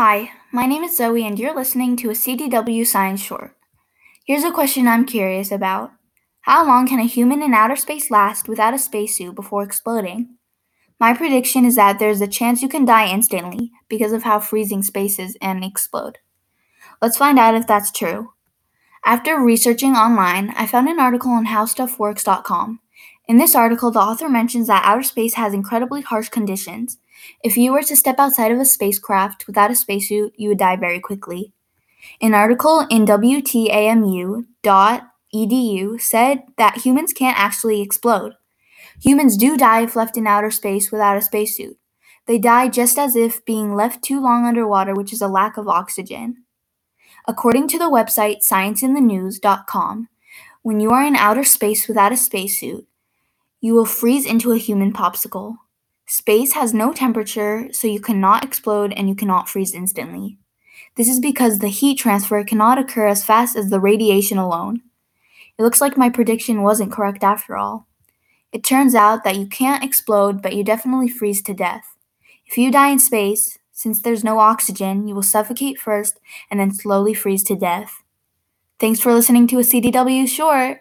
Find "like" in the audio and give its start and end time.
65.80-65.96